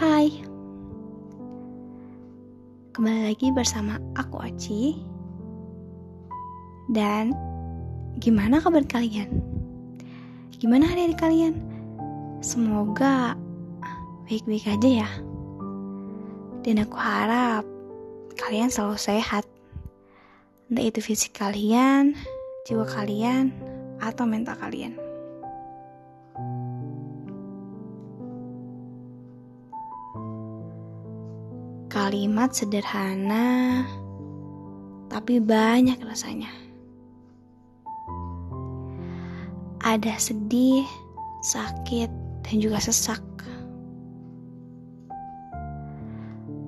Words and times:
Hai. 0.00 0.32
Kembali 2.96 3.20
lagi 3.28 3.52
bersama 3.52 4.00
aku 4.16 4.40
Oci. 4.48 4.96
Dan 6.88 7.36
Gimana 8.16 8.64
kabar 8.64 8.80
kalian? 8.88 9.28
Gimana 10.56 10.88
hari-hari 10.88 11.12
kalian? 11.20 11.60
Semoga 12.40 13.36
Baik-baik 14.24 14.72
aja 14.72 15.04
ya. 15.04 15.10
Dan 16.64 16.80
aku 16.80 16.96
harap 16.96 17.68
Kalian 18.40 18.72
selalu 18.72 18.96
sehat. 18.96 19.44
Entah 20.72 20.80
itu 20.80 21.04
fisik 21.04 21.36
kalian 21.36 22.16
Jiwa 22.64 22.88
kalian 22.88 23.52
Atau 24.00 24.24
mental 24.24 24.56
kalian 24.56 25.09
Kalimat 32.00 32.56
sederhana, 32.56 33.84
tapi 35.12 35.36
banyak 35.36 36.00
rasanya. 36.00 36.48
Ada 39.84 40.16
sedih, 40.16 40.88
sakit, 41.44 42.08
dan 42.40 42.56
juga 42.56 42.80
sesak. 42.80 43.20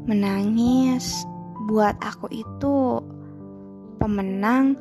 Menangis 0.04 1.24
buat 1.64 1.96
aku 2.04 2.28
itu 2.28 3.00
pemenang 3.96 4.76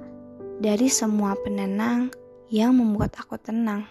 dari 0.59 0.91
semua 0.91 1.31
penenang 1.47 2.11
yang 2.51 2.75
membuat 2.75 3.15
aku 3.15 3.39
tenang. 3.39 3.87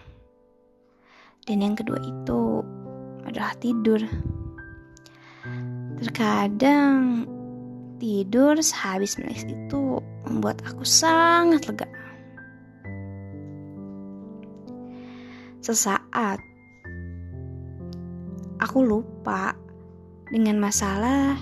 Dan 1.41 1.65
yang 1.65 1.73
kedua 1.73 1.97
itu 2.05 2.61
adalah 3.25 3.57
tidur. 3.57 4.05
Terkadang 6.01 7.29
tidur 8.01 8.57
sehabis 8.57 9.21
menangis 9.21 9.45
itu 9.45 10.01
membuat 10.25 10.57
aku 10.65 10.81
sangat 10.81 11.69
lega. 11.69 11.85
Sesaat 15.61 16.41
aku 18.57 18.81
lupa 18.81 19.53
dengan 20.33 20.57
masalah 20.57 21.37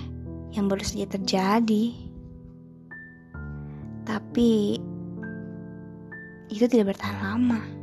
yang 0.52 0.68
baru 0.68 0.84
saja 0.84 1.08
terjadi. 1.08 1.96
Tapi 4.04 4.76
itu 6.52 6.64
tidak 6.68 6.92
bertahan 6.92 7.16
lama. 7.24 7.79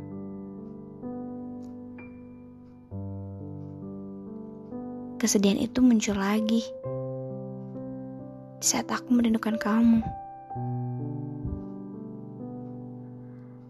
Kesedihan 5.18 5.58
itu 5.58 5.82
muncul 5.82 6.14
lagi 6.14 6.62
saat 8.62 8.86
aku 8.86 9.10
merindukan 9.10 9.58
kamu. 9.58 9.98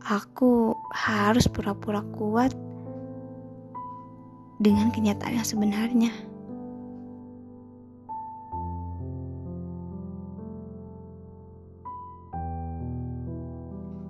Aku 0.05 0.77
harus 0.93 1.49
pura-pura 1.49 2.05
kuat 2.13 2.53
dengan 4.61 4.93
kenyataan 4.93 5.41
yang 5.41 5.49
sebenarnya. 5.49 6.13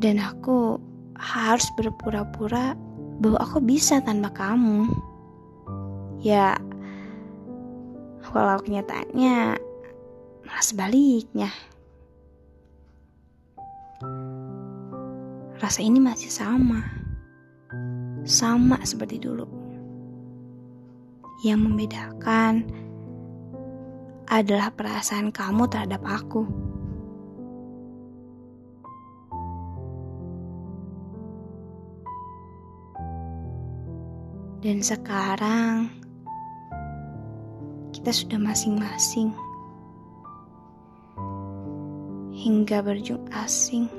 Dan 0.03 0.19
aku 0.19 0.83
harus 1.15 1.71
berpura-pura 1.79 2.75
bahwa 3.23 3.39
aku 3.43 3.63
bisa 3.63 4.03
tanpa 4.03 4.31
kamu. 4.35 4.91
Ya, 6.19 6.59
walau 8.33 8.61
kenyataannya 8.61 9.57
malah 10.45 10.65
sebaliknya. 10.65 11.51
Rasa 15.59 15.83
ini 15.83 15.99
masih 15.99 16.31
sama. 16.31 16.87
Sama 18.23 18.79
seperti 18.87 19.19
dulu. 19.19 19.49
Yang 21.43 21.61
membedakan 21.67 22.67
adalah 24.29 24.71
perasaan 24.71 25.33
kamu 25.35 25.67
terhadap 25.67 26.03
aku. 26.05 26.47
Dan 34.59 34.83
sekarang 34.83 35.98
kita 37.99 38.15
sudah 38.15 38.39
masing-masing 38.39 39.35
hingga 42.31 42.79
berujung 42.79 43.27
asing. 43.35 43.91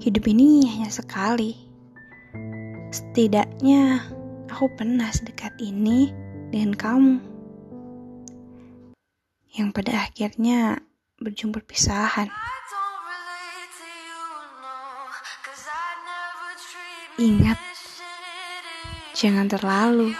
Hidup 0.00 0.24
ini 0.24 0.64
hanya 0.72 0.88
sekali. 0.88 1.52
Setidaknya 2.88 4.08
aku 4.48 4.72
pernah 4.72 5.12
sedekat 5.12 5.52
ini 5.60 6.08
dengan 6.48 6.72
kamu. 6.72 7.16
Yang 9.52 9.68
pada 9.76 9.92
akhirnya 10.08 10.80
berjumpa 11.20 11.60
perpisahan. 11.60 12.51
Ingat, 17.20 17.60
jangan 19.12 19.44
terlalu. 19.44 20.16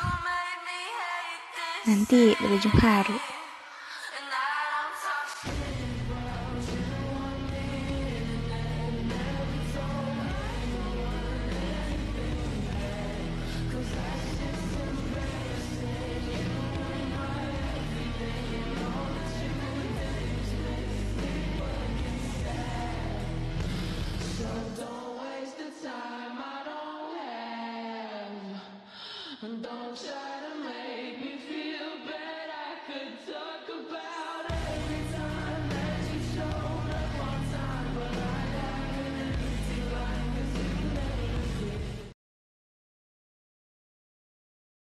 Nanti 1.89 2.37
berujung 2.37 2.77
haru. 2.77 3.42
Don't 29.43 29.97
stop. 29.97 30.22